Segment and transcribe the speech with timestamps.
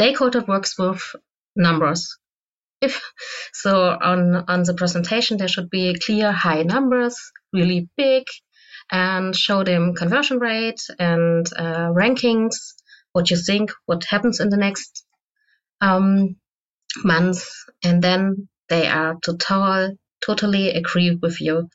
[0.00, 1.14] stakeholder works with
[1.54, 2.16] numbers.
[2.80, 3.02] If
[3.52, 7.16] so, on on the presentation there should be clear high numbers,
[7.52, 8.24] really big,
[8.90, 12.54] and show them conversion rate and uh, rankings.
[13.12, 13.72] What you think?
[13.84, 15.04] What happens in the next
[15.82, 16.36] um,
[17.04, 17.66] months?
[17.84, 21.68] And then they are total totally agree with you.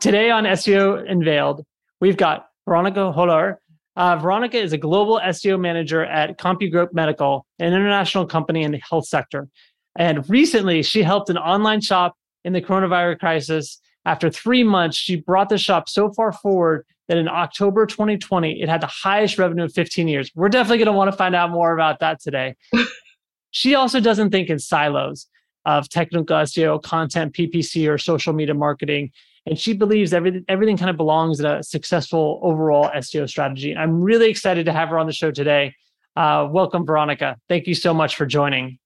[0.00, 1.62] Today on SEO Unveiled,
[2.00, 3.56] we've got Veronika Höller.
[3.96, 8.80] Uh, Veronika is a global SEO manager at CompuGroup Medical, an international company in the
[8.88, 9.48] health sector.
[9.96, 13.80] And recently, she helped an online shop in the coronavirus crisis.
[14.04, 18.68] After three months, she brought the shop so far forward that in October 2020, it
[18.68, 20.30] had the highest revenue of 15 years.
[20.34, 22.56] We're definitely going to want to find out more about that today.
[23.50, 25.28] she also doesn't think in silos
[25.66, 29.12] of technical SEO, content, PPC, or social media marketing
[29.46, 33.76] and she believes everything everything kind of belongs in a successful overall SEO strategy.
[33.76, 35.74] I'm really excited to have her on the show today.
[36.16, 37.36] Uh, welcome, Veronika.
[37.48, 38.78] Thank you so much for joining.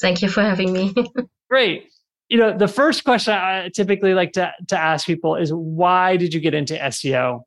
[0.00, 0.94] Thank you for having me.
[1.50, 1.88] Great.
[2.28, 6.34] You know, the first question I typically like to, to ask people is why did
[6.34, 7.40] you get into SEO?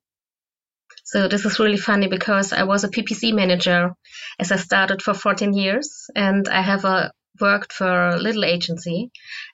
[1.04, 3.92] So this is really funny because I was a PPC manager
[4.40, 9.12] as I started for 14 years and I have a worked for a little agency,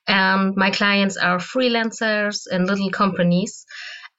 [0.07, 3.65] and my clients are freelancers and little companies,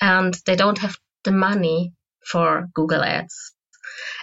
[0.00, 1.92] and they don't have the money
[2.24, 3.52] for Google Ads.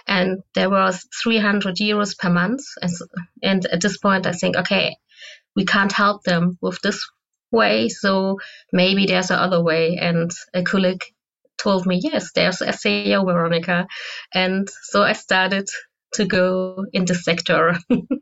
[0.06, 2.62] And there was 300 euros per month,
[3.42, 4.96] and at this point, I think, okay,
[5.54, 7.04] we can't help them with this
[7.50, 8.38] way, so
[8.72, 9.96] maybe there's another way.
[9.96, 11.04] And a colleague
[11.58, 13.86] told me, yes, there's SEO, Veronika,
[14.32, 15.68] and so I started
[16.14, 17.78] to go in the sector.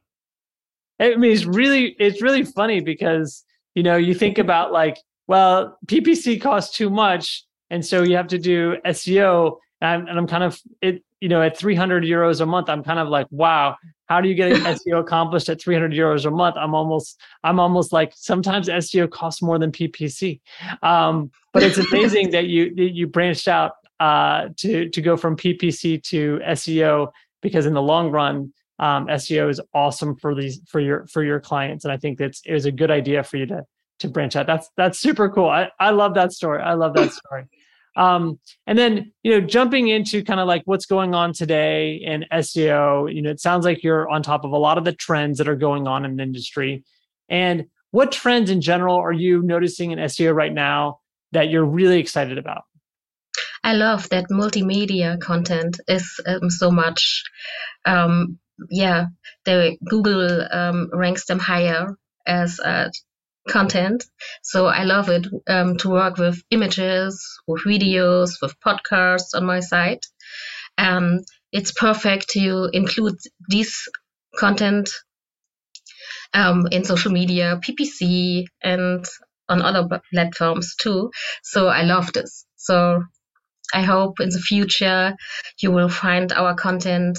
[1.00, 5.78] I mean, it's really it's really funny because you know you think about like, well,
[5.86, 9.58] PPC costs too much, and so you have to do SEO.
[9.80, 12.82] And I'm, and I'm kind of it, you know, at 300 euros a month, I'm
[12.84, 16.56] kind of like, wow, how do you get SEO accomplished at 300 euros a month?
[16.58, 20.40] I'm almost, I'm almost like sometimes SEO costs more than PPC.
[20.82, 26.02] Um, but it's amazing that you you branched out uh, to to go from PPC
[26.04, 28.52] to SEO because in the long run,
[28.84, 32.42] um, SEO is awesome for these for your for your clients, and I think that's
[32.44, 33.64] it was a good idea for you to
[34.00, 34.46] to branch out.
[34.46, 35.48] That's that's super cool.
[35.48, 36.60] I I love that story.
[36.60, 37.44] I love that story.
[37.96, 42.26] Um, and then you know jumping into kind of like what's going on today in
[42.30, 43.12] SEO.
[43.12, 45.48] You know, it sounds like you're on top of a lot of the trends that
[45.48, 46.84] are going on in the industry.
[47.30, 50.98] And what trends in general are you noticing in SEO right now
[51.32, 52.64] that you're really excited about?
[53.62, 57.22] I love that multimedia content is um, so much
[57.86, 58.38] um,
[58.70, 59.06] yeah,
[59.44, 62.88] the Google um, ranks them higher as uh,
[63.48, 64.04] content.
[64.42, 69.60] So I love it um, to work with images, with videos, with podcasts on my
[69.60, 70.06] site.
[70.78, 71.20] Um,
[71.52, 73.16] it's perfect to include
[73.48, 73.88] this
[74.36, 74.90] content
[76.32, 79.04] um, in social media, PPC, and
[79.48, 81.10] on other platforms too.
[81.42, 82.46] So I love this.
[82.56, 83.04] So
[83.72, 85.14] I hope in the future
[85.60, 87.18] you will find our content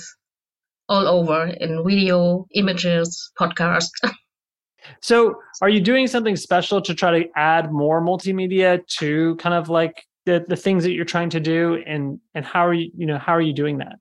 [0.90, 3.90] all over in video, images, podcast.
[5.01, 9.69] so, are you doing something special to try to add more multimedia to kind of
[9.69, 13.06] like the, the things that you're trying to do and and how are you you
[13.06, 13.95] know how are you doing that?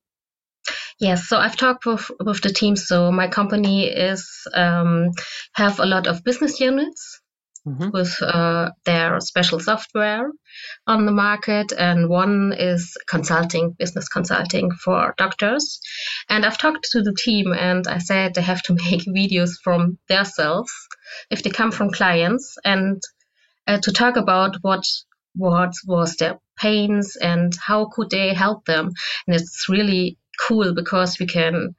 [1.00, 2.76] Yes, so I've talked with with the team.
[2.76, 5.10] So my company is um,
[5.54, 7.20] have a lot of business units
[7.66, 7.90] mm-hmm.
[7.92, 10.30] with uh, their special software
[10.86, 15.80] on the market, and one is consulting, business consulting for doctors.
[16.28, 19.98] And I've talked to the team, and I said they have to make videos from
[20.08, 20.72] themselves
[21.30, 23.02] if they come from clients, and
[23.66, 24.84] uh, to talk about what
[25.36, 28.92] what was their pains and how could they help them.
[29.26, 31.74] And it's really cool because we can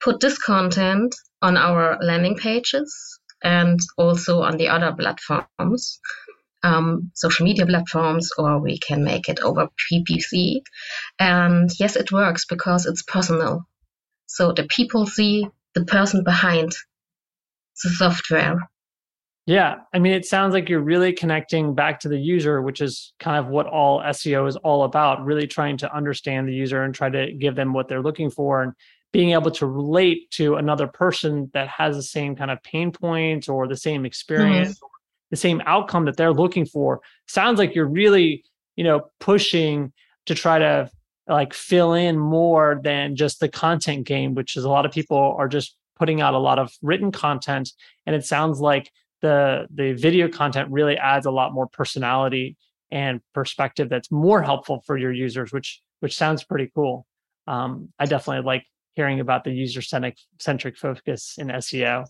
[0.00, 6.00] put this content on our landing pages and also on the other platforms,
[6.62, 10.62] um, social media platforms, or we can make it over PPC.
[11.18, 13.66] And yes, it works because it's personal.
[14.26, 16.72] So the people see the person behind
[17.82, 18.70] the software.
[19.46, 23.12] Yeah, I mean, it sounds like you're really connecting back to the user, which is
[23.18, 25.24] kind of what all SEO is all about.
[25.24, 28.62] Really trying to understand the user and try to give them what they're looking for.
[28.62, 28.72] And
[29.12, 33.48] being able to relate to another person that has the same kind of pain points
[33.48, 34.86] or the same experience mm-hmm.
[35.30, 38.44] the same outcome that they're looking for sounds like you're really
[38.76, 39.92] you know pushing
[40.26, 40.88] to try to
[41.28, 45.34] like fill in more than just the content game which is a lot of people
[45.38, 47.70] are just putting out a lot of written content
[48.06, 48.90] and it sounds like
[49.22, 52.56] the the video content really adds a lot more personality
[52.90, 57.06] and perspective that's more helpful for your users, which which sounds pretty cool.
[57.46, 58.64] Um, I definitely like
[58.94, 62.06] hearing about the user centric centric focus in SEO.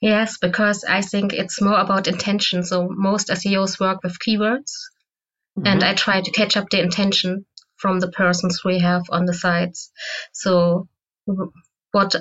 [0.00, 2.64] Yes, because I think it's more about intention.
[2.64, 4.72] So most SEOs work with keywords,
[5.56, 5.66] mm-hmm.
[5.66, 9.34] and I try to catch up the intention from the persons we have on the
[9.34, 9.90] sites.
[10.32, 10.88] So
[11.92, 12.14] what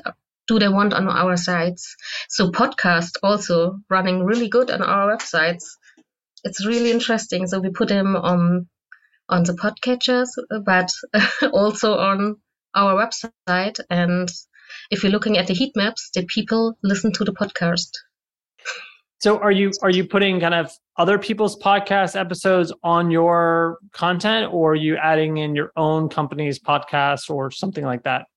[0.47, 1.95] do they want on our sites?
[2.29, 5.65] So podcast also running really good on our websites.
[6.43, 7.47] It's really interesting.
[7.47, 8.67] So we put them on
[9.29, 10.29] on the podcatchers,
[10.63, 10.89] but
[11.51, 12.37] also on
[12.75, 13.79] our website.
[13.89, 14.29] And
[14.91, 17.89] if you're looking at the heat maps, the people listen to the podcast.
[19.19, 24.53] So are you are you putting kind of other people's podcast episodes on your content
[24.53, 28.27] or are you adding in your own company's podcast or something like that?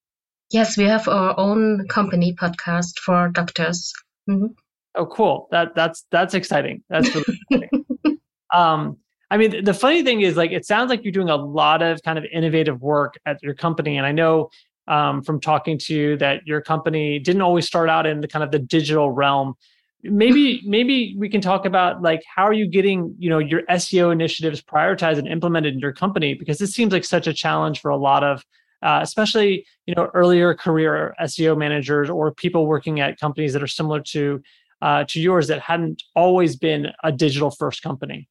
[0.50, 3.92] Yes, we have our own company podcast for doctors.
[4.28, 4.46] Mm-hmm.
[4.94, 5.48] Oh, cool.
[5.50, 6.82] That that's that's exciting.
[6.88, 8.18] That's really exciting.
[8.54, 8.96] um,
[9.30, 12.02] I mean, the funny thing is, like, it sounds like you're doing a lot of
[12.02, 14.50] kind of innovative work at your company, and I know
[14.88, 18.42] um, from talking to you that your company didn't always start out in the kind
[18.42, 19.54] of the digital realm.
[20.02, 24.10] Maybe maybe we can talk about like how are you getting you know your SEO
[24.10, 27.90] initiatives prioritized and implemented in your company because this seems like such a challenge for
[27.90, 28.44] a lot of
[28.82, 33.68] uh, especially you know earlier career SEO managers or people working at companies that are
[33.68, 34.42] similar to
[34.80, 38.26] uh, to yours that hadn't always been a digital first company.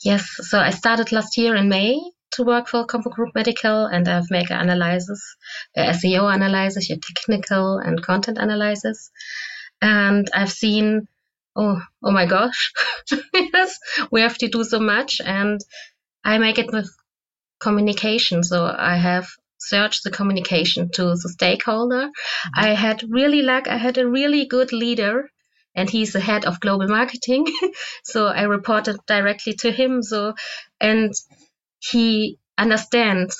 [0.00, 2.00] Yes, so I started last year in May
[2.32, 5.36] to work for CompuGroup Medical, and I've made an analysis,
[5.76, 9.10] SEO analysis, your technical and content analysis,
[9.80, 11.08] and I've seen,
[11.56, 12.72] oh, oh my gosh,
[13.34, 13.78] yes,
[14.10, 15.60] we have to do so much, and
[16.24, 16.90] I make it with
[17.60, 18.42] communication.
[18.42, 19.28] So I have
[19.58, 22.06] searched the communication to the stakeholder.
[22.06, 22.64] Mm-hmm.
[22.64, 23.68] I had really luck.
[23.68, 25.30] I had a really good leader
[25.74, 27.46] and he's the head of global marketing.
[28.04, 30.02] so I reported directly to him.
[30.02, 30.34] So
[30.80, 31.12] and
[31.78, 33.36] he understands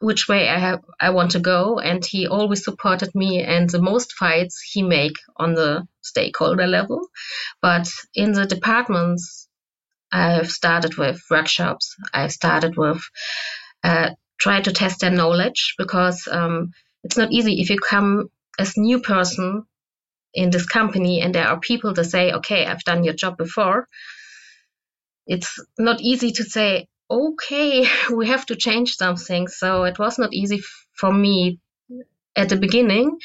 [0.00, 3.80] which way I have I want to go and he always supported me and the
[3.80, 7.08] most fights he make on the stakeholder level.
[7.62, 9.46] But in the departments
[10.12, 11.96] I've started with workshops.
[12.12, 13.02] I've started with
[13.82, 16.72] uh, try to test their knowledge because um,
[17.02, 19.66] it's not easy if you come as new person
[20.36, 23.88] in this company and there are people to say, okay, I've done your job before.
[25.26, 29.48] It's not easy to say, okay, we have to change something.
[29.48, 30.60] So it was not easy
[30.92, 31.58] for me
[32.36, 33.18] at the beginning.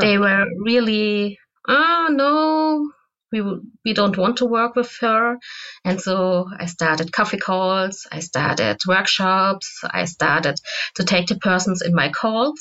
[0.00, 2.90] They were really, oh no,
[3.32, 3.42] we
[3.84, 5.38] we don't want to work with her
[5.84, 10.56] and so i started coffee calls i started workshops i started
[10.96, 12.60] to take the persons in my calls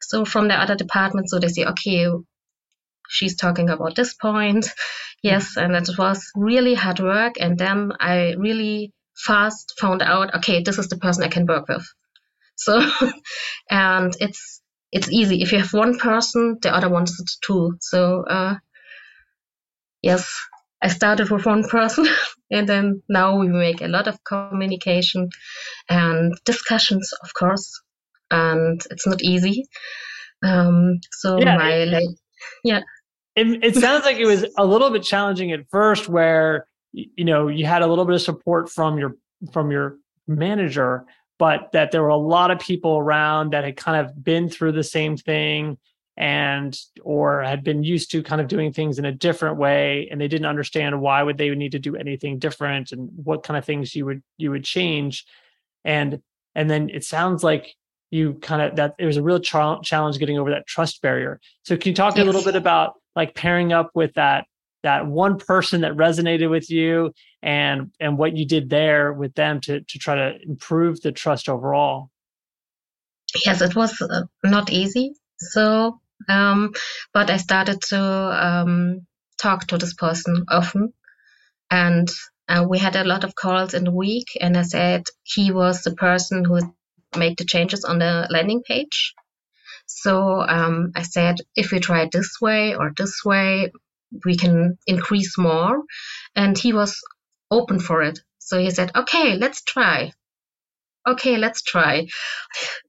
[0.00, 2.06] so from the other department so they say okay
[3.10, 4.68] she's talking about this point
[5.22, 10.62] yes and it was really hard work and then i really fast found out okay
[10.62, 11.86] this is the person i can work with
[12.56, 12.82] so
[13.70, 14.62] and it's
[14.92, 18.54] it's easy if you have one person the other one is two so uh,
[20.02, 20.34] yes,
[20.82, 22.06] I started with one person
[22.50, 25.28] and then now we make a lot of communication
[25.88, 27.80] and discussions, of course.
[28.30, 29.64] And it's not easy.
[30.42, 32.08] Um, so yeah, my like,
[32.64, 32.80] yeah.
[33.40, 37.48] It, it sounds like it was a little bit challenging at first where, you know,
[37.48, 39.16] you had a little bit of support from your,
[39.52, 39.96] from your
[40.26, 41.04] manager,
[41.38, 44.72] but that there were a lot of people around that had kind of been through
[44.72, 45.78] the same thing
[46.18, 50.20] and or had been used to kind of doing things in a different way and
[50.20, 53.64] they didn't understand why would they need to do anything different and what kind of
[53.64, 55.24] things you would you would change
[55.82, 56.20] and
[56.54, 57.74] and then it sounds like
[58.10, 61.40] you kind of that it was a real ch- challenge getting over that trust barrier
[61.62, 62.22] so can you talk yes.
[62.22, 64.46] a little bit about like pairing up with that
[64.82, 67.12] that one person that resonated with you
[67.42, 71.48] and and what you did there with them to to try to improve the trust
[71.48, 72.10] overall
[73.44, 76.72] yes it was uh, not easy so um,
[77.12, 79.06] but I started to um,
[79.40, 80.92] talk to this person often.
[81.70, 82.08] And
[82.48, 84.26] uh, we had a lot of calls in the week.
[84.40, 86.60] And I said he was the person who
[87.16, 89.14] made the changes on the landing page.
[90.02, 93.72] So um, I said, if we try this way or this way,
[94.24, 95.82] we can increase more.
[96.34, 97.00] And he was
[97.50, 98.20] open for it.
[98.38, 100.12] So he said, okay, let's try
[101.06, 102.06] okay, let's try.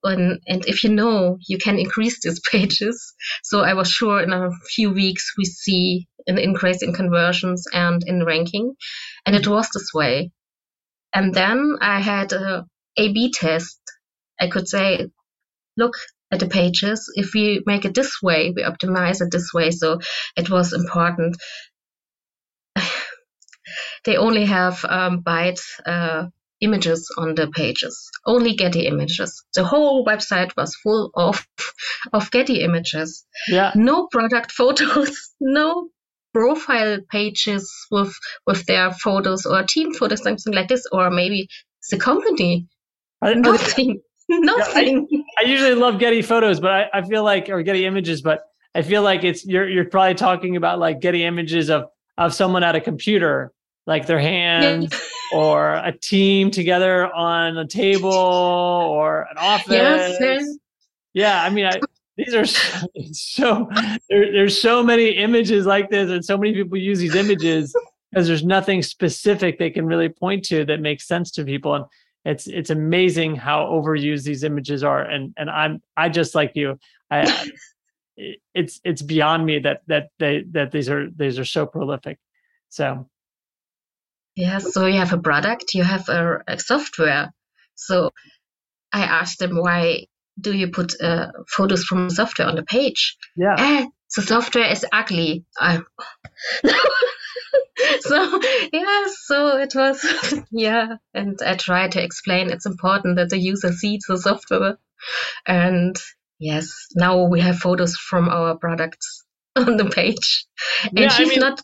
[0.03, 3.13] And, and if you know, you can increase these pages.
[3.43, 8.03] So I was sure in a few weeks we see an increase in conversions and
[8.08, 8.74] in ranking.
[9.25, 10.31] And it was this way.
[11.13, 12.65] And then I had a
[12.98, 13.79] A-B test.
[14.39, 15.08] I could say,
[15.77, 15.93] look
[16.32, 17.12] at the pages.
[17.16, 19.72] If we make it this way, we optimize it this way.
[19.72, 20.00] So
[20.36, 21.36] it was important.
[24.06, 26.28] they only have um, byte uh,
[26.62, 29.44] images on the pages, only Getty images.
[29.54, 31.46] The whole website was full of
[32.14, 33.26] of Getty images.
[33.48, 33.72] Yeah.
[33.76, 35.90] No product photos, no
[36.34, 38.14] profile pages with
[38.48, 41.48] with their photos or team photos, something like this, or maybe
[41.90, 42.68] the company.
[43.22, 44.02] I, Nothing.
[44.30, 45.08] Nothing.
[45.10, 48.22] Yeah, I, I, usually love Getty photos, but I, I feel like or Getty images,
[48.22, 52.34] but I feel like it's you're you're probably talking about like Getty images of of
[52.34, 53.51] someone at a computer,
[53.88, 55.00] like their hands yeah.
[55.38, 60.18] or a team together on a table or an office.
[60.20, 60.58] Yes,
[61.13, 61.80] yeah, I mean, I,
[62.18, 63.70] these are so, so
[64.10, 67.75] there, there's so many images like this, and so many people use these images
[68.12, 71.75] because there's nothing specific they can really point to that makes sense to people.
[71.75, 71.86] And
[72.25, 75.01] it's it's amazing how overused these images are.
[75.01, 76.78] And and I'm I just like you,
[77.12, 77.51] I
[78.54, 82.20] it's it's beyond me that that they that these are these are so prolific.
[82.70, 83.10] So
[84.36, 87.32] yeah, so you have a product, you have a, a software.
[87.75, 88.12] So
[88.94, 90.06] I asked them why
[90.40, 93.18] do you put uh, photos from software on the page?
[93.36, 93.56] Yeah.
[93.58, 93.86] Eh,
[94.16, 95.46] the software is ugly.
[95.60, 95.82] I,
[98.02, 98.40] so
[98.74, 103.72] yeah, so it was yeah, and I tried to explain it's important that the user
[103.72, 104.78] sees the software,
[105.48, 105.96] and
[106.40, 109.24] yes, now we have photos from our products
[109.56, 110.46] on the page,
[110.84, 111.62] and yeah, she's I mean, not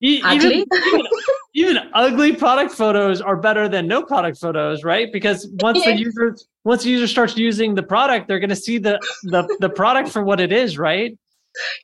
[0.00, 0.66] e- ugly.
[0.72, 1.06] Even,
[1.54, 5.12] even, ugly product photos are better than no product photos, right?
[5.12, 5.92] Because once yeah.
[5.92, 9.56] the user once the user starts using the product, they're going to see the the
[9.60, 11.18] the product for what it is, right?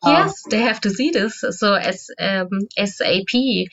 [0.04, 1.42] Yes, um, they have to see this.
[1.50, 2.48] So as um,
[2.82, 3.66] SAP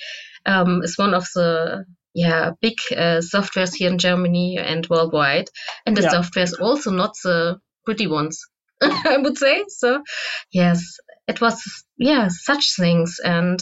[0.45, 5.49] um, is one of the yeah big uh, softwares here in Germany and worldwide,
[5.85, 6.09] and the yeah.
[6.09, 8.41] software is also not the pretty ones.
[8.81, 10.03] I would say so.
[10.51, 10.97] Yes,
[11.27, 11.61] it was
[11.97, 13.59] yeah such things and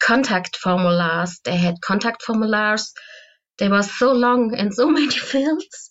[0.00, 1.40] contact formulars.
[1.44, 2.90] They had contact formulars.
[3.58, 5.90] They were so long and so many fields.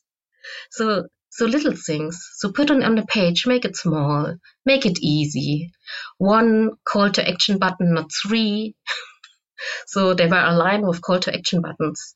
[0.71, 2.29] So so little things.
[2.35, 4.35] So put it on the page, make it small,
[4.65, 5.71] make it easy.
[6.17, 8.75] One call to action button, not three.
[9.87, 12.15] so they were aligned with call to action buttons.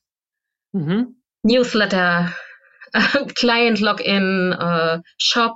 [0.75, 1.11] Mm-hmm.
[1.45, 2.33] Newsletter,
[3.35, 5.55] client login, uh, shop,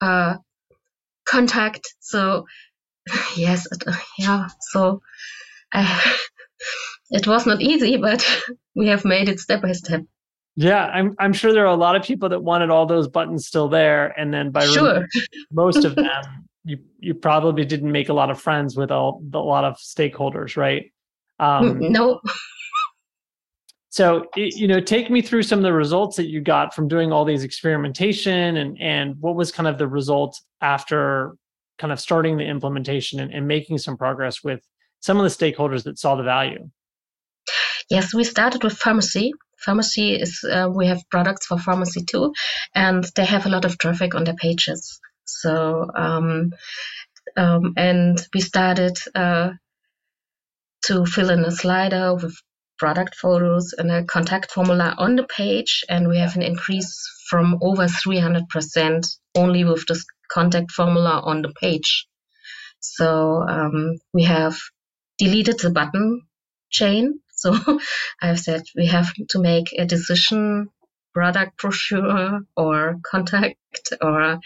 [0.00, 0.36] uh,
[1.24, 1.92] contact.
[1.98, 2.46] So
[3.36, 4.46] yes, uh, yeah.
[4.60, 5.02] So
[7.10, 8.24] it was not easy, but
[8.76, 10.02] we have made it step by step.
[10.56, 13.46] Yeah, I'm I'm sure there are a lot of people that wanted all those buttons
[13.46, 15.06] still there, and then by sure.
[15.52, 16.22] most of them,
[16.64, 20.56] you you probably didn't make a lot of friends with all a lot of stakeholders,
[20.56, 20.90] right?
[21.38, 22.22] Um, no.
[23.90, 27.12] so you know, take me through some of the results that you got from doing
[27.12, 31.36] all these experimentation, and and what was kind of the result after
[31.76, 34.66] kind of starting the implementation and, and making some progress with
[35.00, 36.70] some of the stakeholders that saw the value.
[37.90, 42.32] Yes, we started with pharmacy pharmacy is uh, we have products for pharmacy too,
[42.74, 45.00] and they have a lot of traffic on their pages.
[45.24, 46.52] So um,
[47.36, 49.50] um, and we started uh,
[50.84, 52.34] to fill in a slider with
[52.78, 56.94] product photos and a contact formula on the page, and we have an increase
[57.28, 62.06] from over 300% only with this contact formula on the page.
[62.80, 64.56] So um, we have
[65.18, 66.22] deleted the button
[66.70, 67.78] chain so
[68.22, 70.68] I've said we have to make a decision,
[71.14, 74.38] product brochure or contact, or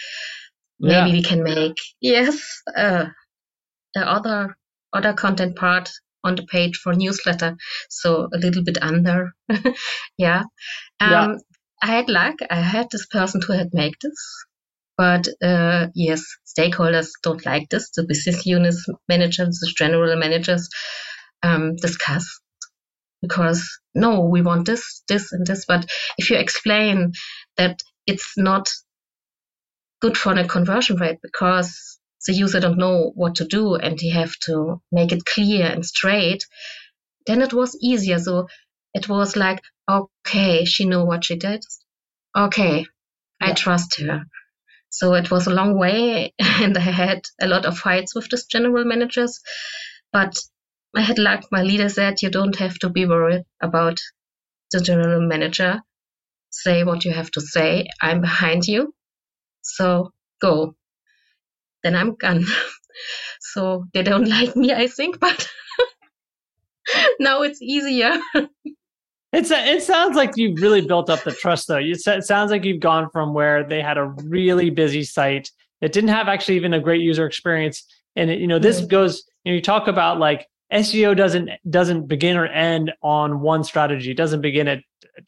[0.79, 1.13] maybe yeah.
[1.13, 3.07] we can make yes, uh,
[3.97, 4.57] other
[4.93, 5.91] other content part
[6.23, 7.57] on the page for newsletter.
[7.89, 9.33] So a little bit under,
[10.19, 10.43] yeah.
[11.01, 11.35] Um, yeah.
[11.83, 12.35] I had luck.
[12.51, 14.45] I had this person who had made this,
[14.99, 17.91] but uh, yes, stakeholders don't like this.
[17.97, 18.75] The business unit
[19.09, 20.69] managers, the general managers
[21.43, 22.41] um, discuss
[23.23, 25.65] because no, we want this, this, and this.
[25.67, 25.87] But
[26.19, 27.13] if you explain
[27.57, 28.69] that it's not
[30.01, 34.13] good for the conversion rate because the user don't know what to do and you
[34.15, 36.47] have to make it clear and straight,
[37.27, 38.19] then it was easier.
[38.19, 38.49] So
[38.95, 41.65] it was like, okay, she knew what she did.
[42.37, 42.85] Okay, yeah.
[43.41, 44.25] I trust her.
[44.91, 48.47] So it was a long way, and I had a lot of fights with this
[48.47, 49.41] general managers.
[50.13, 50.37] But
[50.97, 51.45] I had luck.
[51.53, 54.01] My leader said, you don't have to be worried about
[54.73, 55.83] the general manager.
[56.51, 57.87] Say what you have to say.
[58.01, 58.93] I'm behind you.
[59.63, 60.75] So go.
[61.83, 62.45] Then I'm gone.
[63.41, 65.49] so they don't like me, I think, but
[67.21, 68.19] now it's easier.
[69.33, 71.79] It's a, it sounds like you've really built up the trust, though.
[71.79, 75.93] You, it sounds like you've gone from where they had a really busy site that
[75.93, 77.85] didn't have actually even a great user experience,
[78.17, 78.89] and it, you know this mm-hmm.
[78.89, 79.25] goes.
[79.45, 84.13] You, know, you talk about like SEO doesn't doesn't begin or end on one strategy.
[84.13, 84.83] It doesn't begin at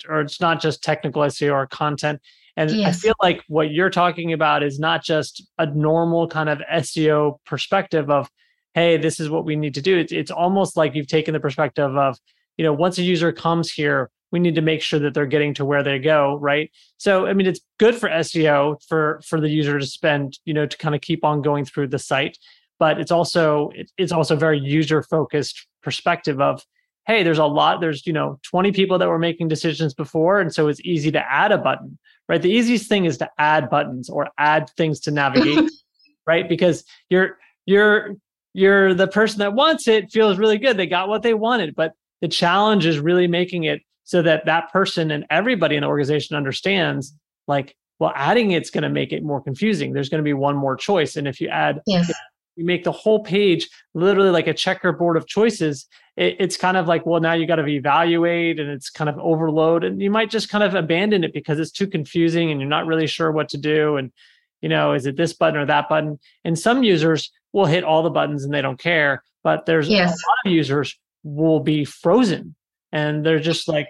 [0.09, 2.21] or it's not just technical SEO or content.
[2.57, 2.89] And yes.
[2.89, 7.39] I feel like what you're talking about is not just a normal kind of SEO
[7.47, 8.29] perspective of,
[8.75, 9.99] hey, this is what we need to do.
[9.99, 12.19] It's, it's almost like you've taken the perspective of,
[12.57, 15.55] you know, once a user comes here, we need to make sure that they're getting
[15.55, 16.71] to where they go, right?
[16.97, 20.67] So, I mean, it's good for SEO for for the user to spend, you know,
[20.67, 22.39] to kind of keep on going through the site,
[22.83, 26.65] but it's also it's also very user focused perspective of
[27.07, 30.53] hey there's a lot there's you know 20 people that were making decisions before and
[30.53, 31.97] so it's easy to add a button
[32.29, 32.43] right?
[32.43, 35.71] The easiest thing is to add buttons or add things to navigate
[36.27, 36.49] right?
[36.49, 38.17] Because you're you're
[38.53, 40.77] you're the person that wants it feels really good.
[40.77, 44.73] They got what they wanted but the challenge is really making it so that that
[44.73, 47.15] person and everybody in the organization understands
[47.47, 49.93] like well adding it's going to make it more confusing.
[49.93, 52.11] There's going to be one more choice and if you add yes
[52.56, 56.87] you make the whole page literally like a checkerboard of choices it, it's kind of
[56.87, 60.30] like well now you got to evaluate and it's kind of overload and you might
[60.30, 63.49] just kind of abandon it because it's too confusing and you're not really sure what
[63.49, 64.12] to do and
[64.61, 66.18] you know is it this button or that button?
[66.44, 70.11] And some users will hit all the buttons and they don't care but there's yes.
[70.11, 72.54] a lot of users will be frozen
[72.92, 73.88] and they're just like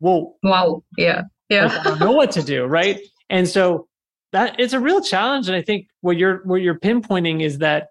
[0.00, 0.36] whoa.
[0.42, 0.84] Wow.
[0.96, 1.22] Yeah.
[1.48, 1.76] Yeah.
[1.80, 3.00] I don't know what to do right?
[3.30, 3.87] And so
[4.32, 7.88] that it's a real challenge and i think what you're what you're pinpointing is that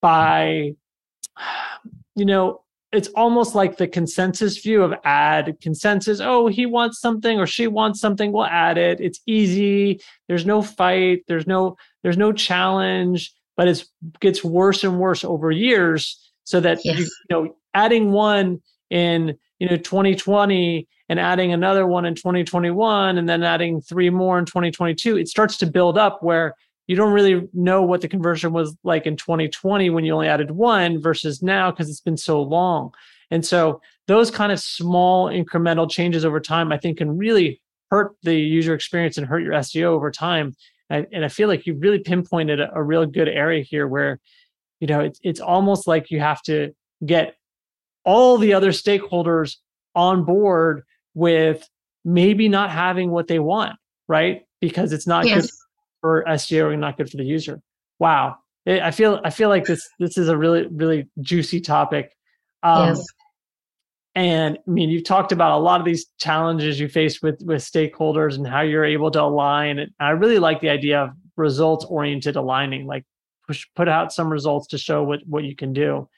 [0.00, 0.72] by
[2.14, 2.62] you know
[2.92, 7.66] it's almost like the consensus view of add consensus oh he wants something or she
[7.66, 13.32] wants something we'll add it it's easy there's no fight there's no there's no challenge
[13.56, 13.84] but it
[14.20, 16.98] gets worse and worse over years so that yes.
[16.98, 23.18] you, you know adding one in you know 2020 and adding another one in 2021
[23.18, 26.54] and then adding three more in 2022 it starts to build up where
[26.86, 30.52] you don't really know what the conversion was like in 2020 when you only added
[30.52, 32.92] one versus now because it's been so long.
[33.30, 37.60] And so those kind of small incremental changes over time i think can really
[37.90, 40.54] hurt the user experience and hurt your seo over time.
[40.88, 44.20] And, i feel like you really pinpointed a, a real good area here where
[44.80, 46.72] you know it's, it's almost like you have to
[47.04, 47.36] get
[48.04, 49.56] all the other stakeholders
[49.96, 50.84] on board
[51.16, 51.68] with
[52.04, 53.72] maybe not having what they want,
[54.06, 54.42] right?
[54.60, 55.42] Because it's not yes.
[55.42, 55.50] good
[56.02, 57.60] for SEO and not good for the user.
[57.98, 58.36] Wow.
[58.68, 62.12] I feel I feel like this this is a really really juicy topic.
[62.62, 63.06] Um, yes.
[64.14, 67.62] And I mean, you've talked about a lot of these challenges you face with with
[67.62, 69.78] stakeholders and how you're able to align.
[69.78, 73.04] And I really like the idea of results oriented aligning, like
[73.46, 76.08] push put out some results to show what what you can do.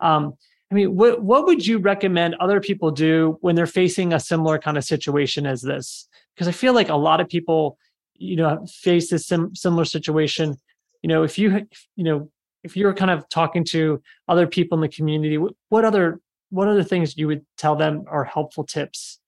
[0.00, 0.34] Um,
[0.72, 4.58] I mean, what what would you recommend other people do when they're facing a similar
[4.58, 6.08] kind of situation as this?
[6.34, 7.76] Because I feel like a lot of people,
[8.14, 10.56] you know, face this sim- similar situation.
[11.02, 12.30] You know, if you you know
[12.64, 16.68] if you're kind of talking to other people in the community, what, what other what
[16.68, 19.18] other things you would tell them are helpful tips?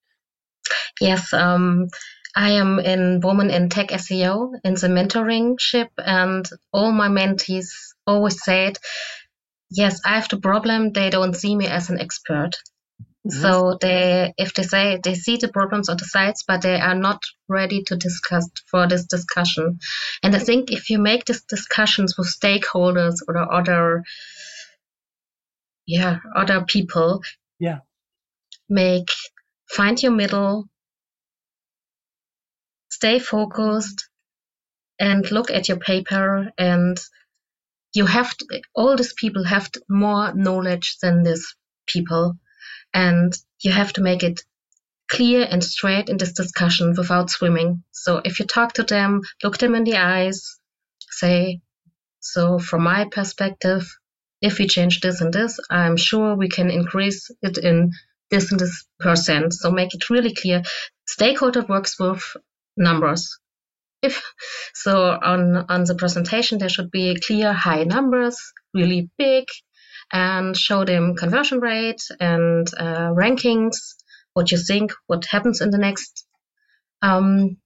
[0.99, 1.89] Yes, um,
[2.35, 7.69] I am in Woman in Tech SEO in the mentoring ship, and all my mentees
[8.07, 8.79] always said
[9.69, 10.91] yes, I have the problem.
[10.91, 12.51] They don't see me as an expert.
[13.27, 13.41] Mm-hmm.
[13.41, 16.95] So they, if they say they see the problems on the sites, but they are
[16.95, 19.79] not ready to discuss for this discussion.
[20.21, 24.03] And I think if you make these discussions with stakeholders or other,
[25.87, 27.23] yeah, other people,
[27.59, 27.79] yeah,
[28.69, 29.09] make
[29.67, 30.67] find your middle,
[32.89, 34.07] stay focused,
[34.99, 36.97] and look at your paper and
[37.95, 41.55] you have to, all these people have more knowledge than these
[41.87, 42.37] people
[42.93, 44.41] and you have to make it
[45.07, 47.83] clear and straight in this discussion without swimming.
[47.91, 50.59] So if you talk to them look them in the eyes
[51.09, 51.61] say
[52.19, 53.87] so from my perspective
[54.41, 57.91] if we change this and this i'm sure we can increase it in
[58.29, 59.53] this and this percent.
[59.53, 60.63] So make it really clear.
[61.07, 62.23] Stakeholder works with
[62.77, 63.39] numbers
[64.01, 64.21] if
[64.73, 68.37] so on on the presentation there should be clear high numbers
[68.73, 69.45] really big
[70.11, 73.77] and show them conversion rate and uh, rankings
[74.33, 76.27] what you think what happens in the next
[77.01, 77.57] um,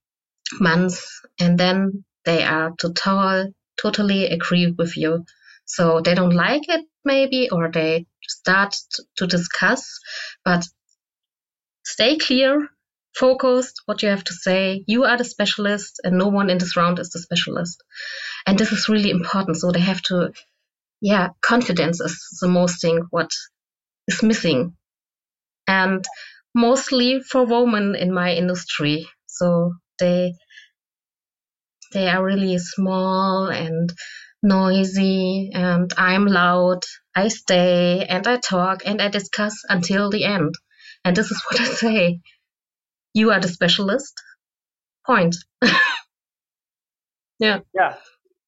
[0.60, 5.24] months and then they are total totally agree with you.
[5.64, 8.76] So they don't like it maybe or they start
[9.16, 10.00] to discuss
[10.44, 10.66] but
[11.84, 12.68] stay clear
[13.14, 16.76] focused what you have to say you are the specialist and no one in this
[16.76, 17.82] round is the specialist
[18.46, 20.32] and this is really important so they have to
[21.00, 23.30] yeah confidence is the most thing what
[24.06, 24.76] is missing
[25.66, 26.04] and
[26.54, 30.32] mostly for women in my industry so they
[31.92, 33.92] they are really small and
[34.42, 36.84] noisy and I'm loud.
[37.14, 40.54] I stay and I talk and I discuss until the end.
[41.04, 42.20] And this is what I say.
[43.14, 44.20] You are the specialist.
[45.06, 45.36] Point.
[47.38, 47.60] yeah.
[47.74, 47.94] Yeah.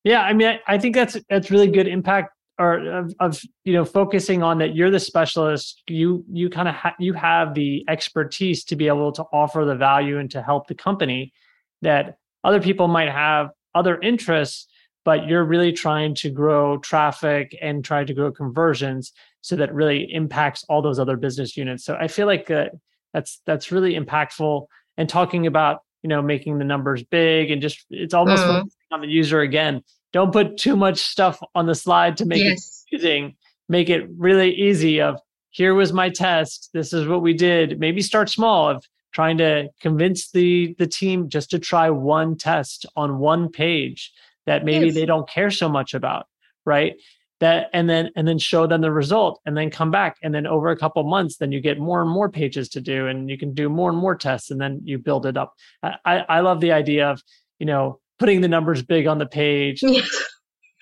[0.05, 0.22] Yeah.
[0.22, 3.85] I mean, I, I think that's that's really good impact or of, of, you know
[3.85, 8.64] focusing on that you're the specialist you you kind of ha- you have the expertise
[8.64, 11.33] to be able to offer the value and to help the company
[11.81, 14.68] that other people might have other interests
[15.05, 20.12] but you're really trying to grow traffic and try to grow conversions so that really
[20.12, 22.66] impacts all those other business units so i feel like uh,
[23.12, 27.85] that's that's really impactful and talking about you know making the numbers big and just
[27.90, 28.68] it's almost mm.
[28.90, 32.85] on the user again don't put too much stuff on the slide to make yes.
[32.87, 33.37] it confusing
[33.68, 35.18] make it really easy of
[35.51, 39.68] here was my test this is what we did maybe start small of trying to
[39.81, 44.12] convince the the team just to try one test on one page
[44.46, 44.94] that maybe yes.
[44.94, 46.27] they don't care so much about
[46.64, 46.94] right
[47.43, 50.17] that and then and then show them the result and then come back.
[50.23, 53.09] And then over a couple months then you get more and more pages to do
[53.09, 55.55] and you can do more and more tests and then you build it up.
[55.83, 57.21] I i love the idea of
[57.59, 59.83] you know putting the numbers big on the page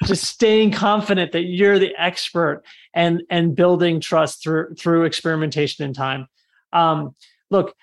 [0.05, 2.62] just staying confident that you're the expert
[2.94, 6.29] and and building trust through through experimentation and time.
[6.73, 7.14] Um,
[7.51, 7.75] look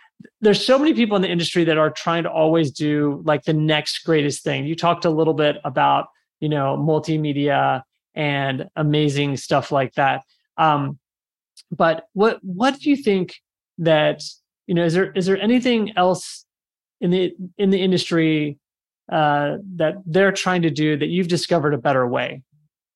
[0.42, 3.54] there's so many people in the industry that are trying to always do like the
[3.54, 4.66] next greatest thing.
[4.66, 6.08] You talked a little bit about
[6.40, 7.82] you know multimedia
[8.18, 10.22] and amazing stuff like that
[10.58, 11.00] um,
[11.72, 13.36] but what what do you think
[13.78, 14.22] that
[14.66, 16.46] you know is there is there anything else
[17.02, 18.58] in the in the industry
[19.12, 22.44] uh, that they're trying to do that you've discovered a better way,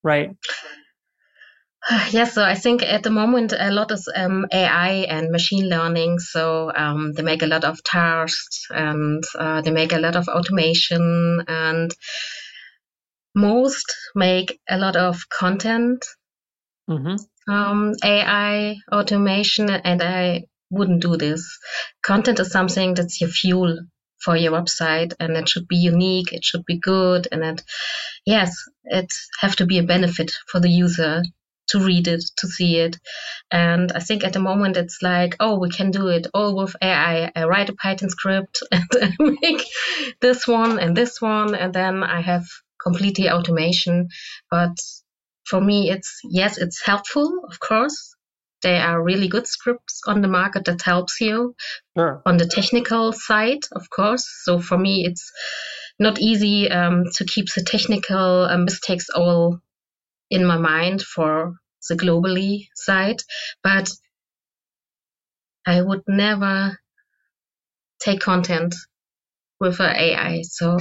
[0.03, 0.31] right?
[2.11, 6.19] Yes, so I think at the moment a lot is um, AI and machine learning.
[6.19, 10.27] So um, they make a lot of tasks and uh, they make a lot of
[10.27, 11.91] automation, and
[13.35, 16.05] most make a lot of content.
[16.89, 17.51] Mm-hmm.
[17.51, 21.57] Um, AI automation, and I wouldn't do this.
[22.03, 23.77] Content is something that's your fuel
[24.21, 27.61] for your website and it should be unique it should be good and it
[28.25, 31.23] yes it have to be a benefit for the user
[31.67, 32.97] to read it to see it
[33.49, 36.75] and i think at the moment it's like oh we can do it all with
[36.81, 39.63] ai i write a python script and I make
[40.19, 42.45] this one and this one and then i have
[42.83, 44.07] completely automation
[44.49, 44.75] but
[45.45, 48.15] for me it's yes it's helpful of course
[48.61, 51.55] there are really good scripts on the market that helps you
[51.97, 52.21] sure.
[52.25, 54.27] on the technical side, of course.
[54.43, 55.31] So for me, it's
[55.99, 59.59] not easy um, to keep the technical uh, mistakes all
[60.29, 61.53] in my mind for
[61.89, 63.17] the globally side,
[63.63, 63.89] but
[65.65, 66.77] I would never
[67.99, 68.75] take content
[69.61, 70.41] with AI.
[70.41, 70.77] So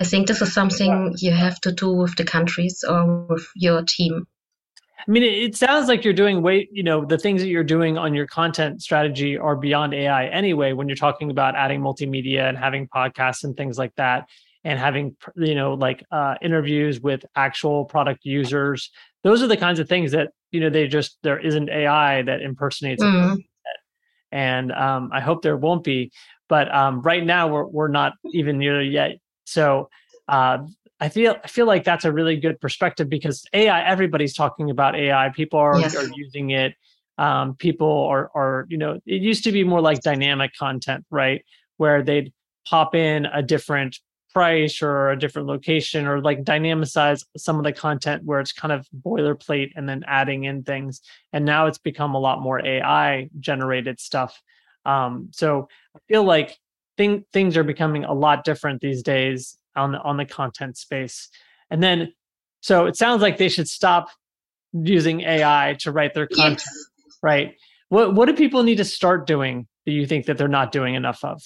[0.00, 3.82] I think this is something you have to do with the countries or with your
[3.82, 4.26] team.
[4.98, 7.96] I mean, it, sounds like you're doing way, you know, the things that you're doing
[7.96, 10.72] on your content strategy are beyond AI anyway.
[10.72, 14.28] When you're talking about adding multimedia and having podcasts and things like that,
[14.64, 18.90] and having, you know, like uh, interviews with actual product users,
[19.22, 22.42] those are the kinds of things that you know they just there isn't AI that
[22.42, 23.00] impersonates.
[23.00, 23.44] Mm.
[24.32, 26.10] And um, I hope there won't be,
[26.48, 29.18] but um, right now we're we're not even near yet.
[29.44, 29.88] So
[30.28, 30.58] uh,
[31.00, 34.96] I feel I feel like that's a really good perspective because AI, everybody's talking about
[34.96, 35.30] AI.
[35.30, 35.96] People are, yes.
[35.96, 36.74] are using it.
[37.18, 41.44] Um, people are are you know it used to be more like dynamic content, right?
[41.76, 42.32] Where they'd
[42.68, 43.98] pop in a different
[44.36, 48.70] price or a different location or like dynamicize some of the content where it's kind
[48.70, 51.00] of boilerplate and then adding in things.
[51.32, 54.42] And now it's become a lot more AI generated stuff.
[54.86, 56.56] Um, so I feel like
[56.96, 61.28] thing, things are becoming a lot different these days on the on the content space.
[61.70, 62.12] And then
[62.60, 64.08] so it sounds like they should stop
[64.72, 67.18] using AI to write their content, yes.
[67.22, 67.54] right?
[67.88, 70.94] What what do people need to start doing that you think that they're not doing
[70.94, 71.42] enough of?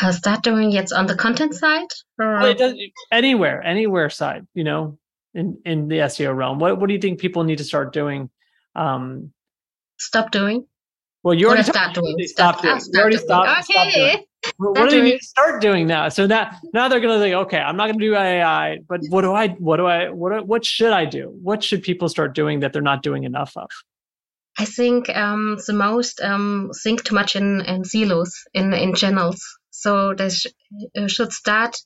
[0.00, 1.86] Uh, start doing it on the content side?
[2.18, 2.40] Or?
[2.40, 2.74] Well, does,
[3.12, 4.98] anywhere, anywhere side, you know,
[5.34, 6.58] in, in the SEO realm.
[6.58, 8.30] What what do you think people need to start doing?
[8.74, 9.32] Um,
[9.98, 10.66] stop doing.
[11.24, 12.16] Well, you already start doing.
[12.26, 12.78] Stop, doing.
[12.92, 13.70] You already stopped.
[13.70, 14.26] Okay.
[14.58, 16.10] what do you need to start doing now?
[16.10, 19.00] So now, now they're going to think, okay, I'm not going to do AI, but
[19.08, 21.34] what do I, what do I, what, what should I do?
[21.42, 23.70] What should people start doing that they're not doing enough of?
[24.58, 29.42] I think um, the most um, think too much in, in silos, in, in channels.
[29.70, 30.46] So they sh-
[30.94, 31.76] uh, should start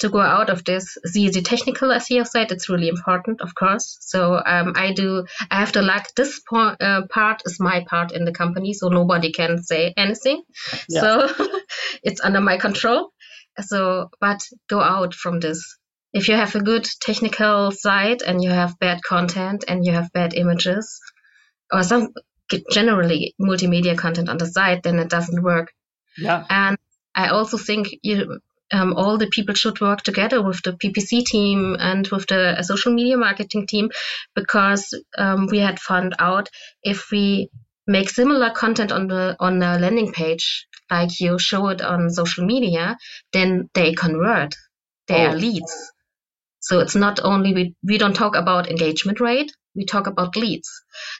[0.00, 0.96] to go out of this.
[1.12, 3.96] The, the technical SEO side, it's really important, of course.
[4.00, 8.12] So um, I do, I have to like this po- uh, part is my part
[8.12, 10.42] in the company, so nobody can say anything.
[10.88, 11.00] Yeah.
[11.00, 11.48] So
[12.02, 13.10] it's under my control.
[13.60, 15.78] So, but go out from this
[16.14, 20.12] if you have a good technical site and you have bad content and you have
[20.12, 21.00] bad images
[21.72, 22.14] or some
[22.70, 25.72] generally multimedia content on the site, then it doesn't work.
[26.16, 26.44] Yeah.
[26.48, 26.78] And
[27.16, 28.38] I also think you
[28.72, 32.92] um, all the people should work together with the PPC team and with the social
[32.92, 33.90] media marketing team
[34.34, 36.48] because um, we had found out
[36.82, 37.50] if we
[37.86, 42.46] make similar content on the on a landing page like you show it on social
[42.46, 42.96] media
[43.32, 44.54] then they convert.
[45.08, 45.30] They oh.
[45.30, 45.92] are leads.
[46.60, 50.70] So it's not only we, we don't talk about engagement rate we talk about leads.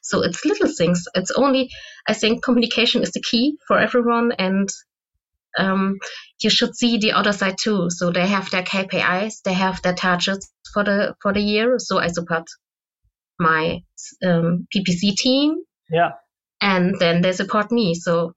[0.03, 1.05] So it's little things.
[1.15, 1.71] It's only
[2.07, 4.69] i think communication is the key for everyone and
[5.59, 5.99] um,
[6.41, 7.89] you should see the other side too.
[7.91, 11.79] So they have their KPIs, they have their targets for the for the year.
[11.79, 12.45] So I support
[13.39, 13.81] my
[14.25, 15.57] um, PPC team.
[15.91, 16.13] Yeah.
[16.61, 17.95] And then they support me.
[17.95, 18.33] So.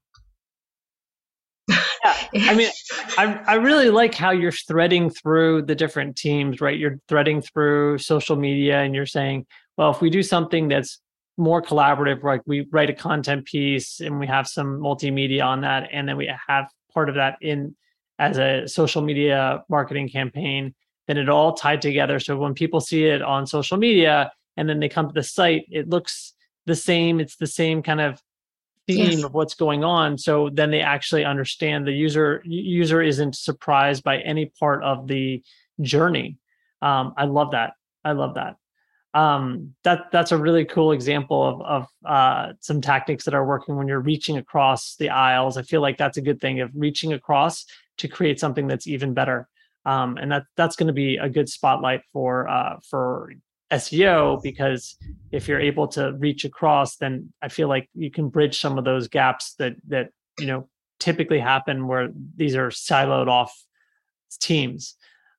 [1.70, 2.16] yeah.
[2.36, 2.70] I mean,
[3.18, 6.78] I, I really like how you're threading through the different teams, right?
[6.78, 9.46] You're threading through social media and you're saying,
[9.78, 11.00] well, if we do something that's
[11.38, 15.88] more collaborative, like we write a content piece and we have some multimedia on that,
[15.92, 16.66] and then we have
[16.98, 17.76] part of that in
[18.18, 20.74] as a social media marketing campaign,
[21.08, 22.20] then it all tied together.
[22.20, 25.66] So when people see it on social media and then they come to the site,
[25.70, 26.34] it looks
[26.66, 27.20] the same.
[27.20, 28.20] It's the same kind of
[28.88, 29.24] theme yes.
[29.24, 30.18] of what's going on.
[30.18, 35.44] So then they actually understand the user user isn't surprised by any part of the
[35.82, 36.40] journey.
[36.82, 37.74] Um, I love that.
[38.04, 38.56] I love that
[39.18, 43.76] um, that that's a really cool example of of uh, some tactics that are working
[43.76, 45.58] when you're reaching across the aisles.
[45.58, 47.66] I feel like that's a good thing of reaching across
[47.98, 49.48] to create something that's even better,
[49.86, 53.34] um, and that that's going to be a good spotlight for uh, for
[53.72, 54.96] SEO because
[55.32, 58.86] if you're able to reach across, then I feel like you can bridge some of
[58.86, 63.52] those gaps that that you know typically happen where these are siloed off
[64.40, 64.94] teams.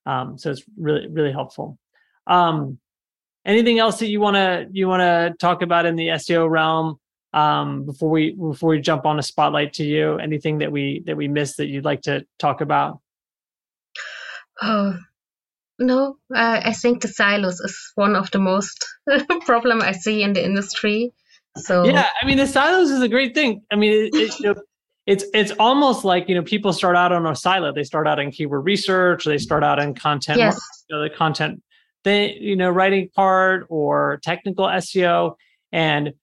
[0.05, 1.79] Um, so it's really really helpful.
[2.27, 2.77] Um,
[3.45, 6.99] anything else that you want to you want to talk about in the SEO realm
[7.33, 10.17] um, before we before we jump on a spotlight to you?
[10.17, 12.99] Anything that we that we missed that you'd like to talk about?
[14.61, 14.97] Oh
[15.79, 18.85] no, uh, I think the silos is one of the most
[19.45, 21.13] problem I see in the industry.
[21.57, 23.63] So yeah, I mean the silos is a great thing.
[23.71, 24.61] I mean, it, it, you know,
[25.05, 27.73] it's it's almost like you know people start out on a silo.
[27.73, 29.25] They start out in keyword research.
[29.25, 30.37] They start out in content.
[30.37, 30.59] Yes.
[30.89, 31.63] You know, the content
[32.03, 35.35] the you know writing part or technical SEO
[35.71, 36.13] and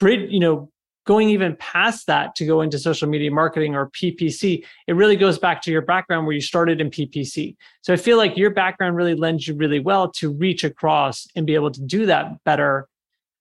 [0.00, 0.70] you know
[1.06, 5.38] going even past that to go into social media marketing or PPC, it really goes
[5.38, 7.56] back to your background where you started in PPC.
[7.82, 11.46] So I feel like your background really lends you really well to reach across and
[11.46, 12.88] be able to do that better.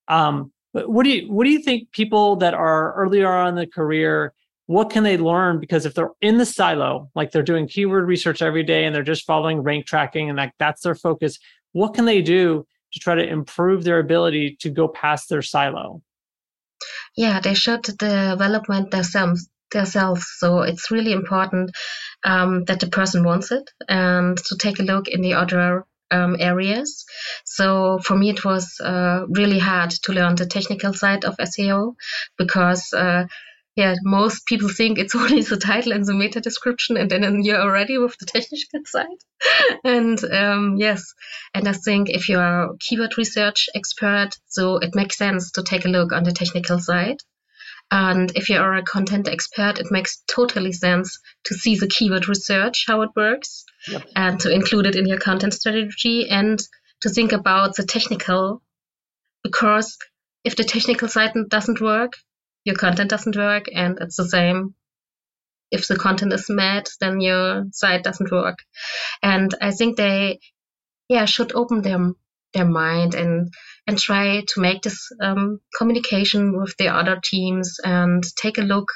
[0.08, 3.56] Um, but what do you what do you think people that are earlier on in
[3.56, 4.34] the career
[4.68, 8.42] what can they learn because if they're in the silo like they're doing keyword research
[8.42, 11.40] every day and they're just following rank tracking and like that's their focus
[11.76, 16.02] what can they do to try to improve their ability to go past their silo?
[17.18, 20.26] Yeah, they should develop themselves themselves.
[20.38, 21.72] So it's really important
[22.24, 26.38] um, that the person wants it and to take a look in the other um,
[26.40, 27.04] areas.
[27.44, 31.96] So for me, it was uh, really hard to learn the technical side of SEO
[32.38, 33.26] because uh,
[33.76, 37.62] yeah, most people think it's only the title and the meta description, and then you're
[37.62, 39.82] already with the technical side.
[39.84, 41.14] and um, yes,
[41.54, 45.64] and I think if you are a keyword research expert, so it makes sense to
[45.64, 47.18] take a look on the technical side.
[47.92, 52.28] And if you are a content expert, it makes totally sense to see the keyword
[52.28, 54.04] research, how it works, yep.
[54.16, 56.60] and to include it in your content strategy and
[57.02, 58.64] to think about the technical.
[59.44, 59.98] Because
[60.44, 62.14] if the technical side doesn't work,
[62.66, 64.76] your content doesn't work and it's the same.
[65.72, 68.60] If the content is mad then your site doesn't work.
[69.24, 70.40] And i think they
[71.10, 72.12] yeah should open their
[72.54, 73.54] their mind and
[73.88, 78.90] and try to make this um, communication with the other teams and take a look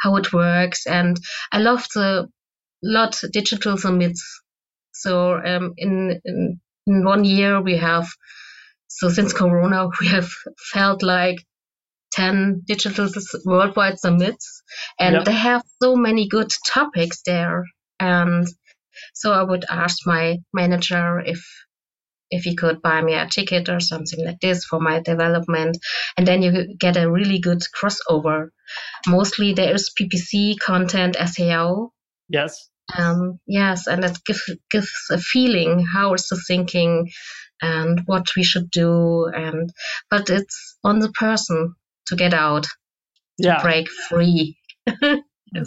[0.00, 0.86] how it works.
[0.86, 1.16] And
[1.52, 2.28] i love the
[2.82, 4.22] lot digital summits.
[4.92, 8.08] So um, in, in in one year we have
[8.88, 10.28] so since corona we have
[10.72, 11.38] felt like
[12.14, 13.08] 10 digital
[13.44, 14.62] worldwide summits
[14.98, 15.24] and yep.
[15.24, 17.64] they have so many good topics there.
[18.00, 18.46] And
[19.12, 21.40] so i would ask my manager if
[22.30, 25.76] if he could buy me a ticket or something like this for my development
[26.16, 28.48] and then you get a really good crossover.
[29.06, 31.90] Mostly there is ppc content seo
[32.28, 32.68] yes.
[32.98, 37.10] Um, yes and it give, gives a feeling how is the thinking
[37.62, 39.70] and what we should do and
[40.10, 41.74] but it's on the person
[42.06, 42.66] to get out,
[43.38, 43.62] yeah.
[43.62, 44.56] break free.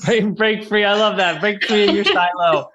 [0.06, 0.84] break, break free.
[0.84, 1.40] I love that.
[1.40, 2.70] Break free in your silo.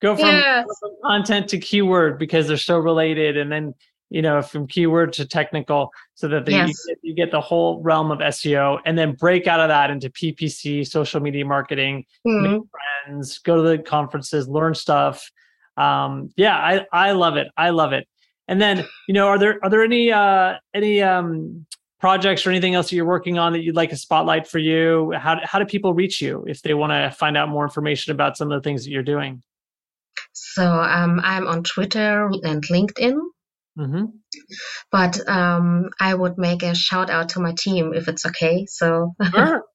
[0.00, 0.66] go from, yes.
[0.66, 3.74] go from content to keyword because they're so related, and then
[4.10, 6.68] you know from keyword to technical, so that the, yes.
[6.68, 9.90] you, get, you, get, the whole realm of SEO, and then break out of that
[9.90, 12.52] into PPC, social media marketing, mm-hmm.
[12.52, 12.62] make
[13.06, 15.30] friends, go to the conferences, learn stuff.
[15.76, 17.48] Um, yeah, I I love it.
[17.56, 18.06] I love it.
[18.48, 21.64] And then, you know, are there are there any uh, any um,
[22.02, 25.12] projects or anything else that you're working on that you'd like a spotlight for you?
[25.16, 28.36] How how do people reach you if they want to find out more information about
[28.36, 29.42] some of the things that you're doing?
[30.32, 33.18] So um, I'm on Twitter and LinkedIn.
[33.78, 34.04] Mm-hmm.
[34.90, 38.66] But um, I would make a shout out to my team if it's okay.
[38.66, 39.64] So sure.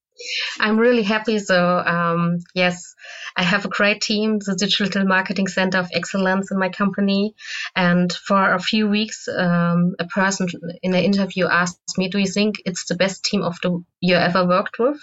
[0.59, 1.39] I'm really happy.
[1.39, 2.95] So, um, yes,
[3.35, 7.35] I have a great team, the Digital Marketing Center of Excellence in my company.
[7.75, 10.47] And for a few weeks, um, a person
[10.81, 14.15] in an interview asked me, Do you think it's the best team of the you
[14.15, 14.99] ever worked with?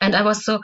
[0.00, 0.60] And I was so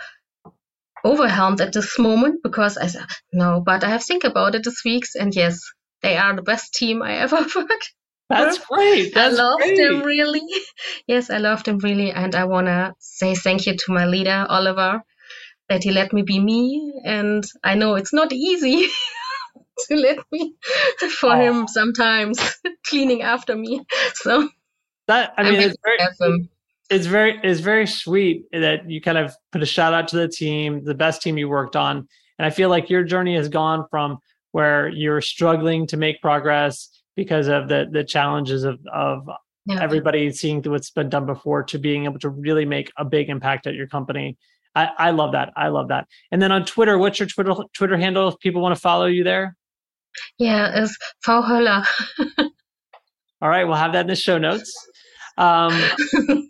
[1.04, 4.82] overwhelmed at this moment because I said, No, but I have think about it this
[4.84, 5.04] week.
[5.18, 5.60] And yes,
[6.02, 7.94] they are the best team I ever worked
[8.28, 9.14] that's great.
[9.14, 9.78] That's I loved great.
[9.78, 10.42] him really.
[11.06, 12.10] Yes, I loved him really.
[12.10, 15.02] And I want to say thank you to my leader, Oliver,
[15.68, 16.92] that he let me be me.
[17.04, 18.88] And I know it's not easy
[19.88, 20.54] to let me
[21.18, 21.40] for oh.
[21.40, 22.38] him sometimes
[22.86, 23.84] cleaning after me.
[24.14, 24.48] So
[25.06, 26.38] that, I mean, it's very,
[26.90, 30.28] it's very, it's very sweet that you kind of put a shout out to the
[30.28, 32.06] team, the best team you worked on.
[32.38, 34.18] And I feel like your journey has gone from
[34.52, 39.28] where you're struggling to make progress because of the the challenges of of
[39.66, 39.82] yeah.
[39.82, 43.66] everybody seeing what's been done before to being able to really make a big impact
[43.66, 44.38] at your company.
[44.76, 45.52] I, I love that.
[45.56, 46.06] I love that.
[46.30, 49.24] And then on Twitter, what's your Twitter Twitter handle if people want to follow you
[49.24, 49.56] there?
[50.38, 51.84] Yeah, it's Frau Höller.
[53.42, 54.72] All right, we'll have that in the show notes.
[55.38, 55.72] Um,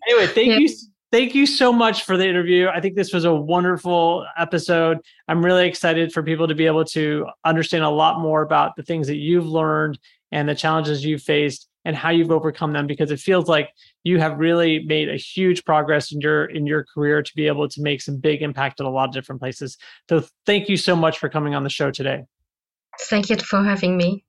[0.06, 0.58] anyway, thank yeah.
[0.58, 0.68] you
[1.10, 2.68] thank you so much for the interview.
[2.68, 4.98] I think this was a wonderful episode.
[5.28, 8.82] I'm really excited for people to be able to understand a lot more about the
[8.82, 9.98] things that you've learned
[10.32, 13.70] and the challenges you've faced and how you've overcome them because it feels like
[14.04, 17.68] you have really made a huge progress in your in your career to be able
[17.68, 19.78] to make some big impact at a lot of different places.
[20.08, 22.24] So thank you so much for coming on the show today.
[23.02, 24.24] Thank you for having me